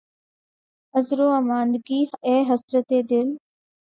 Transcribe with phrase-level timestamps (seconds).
[0.93, 3.27] عذر واماندگی، اے حسرتِ دل!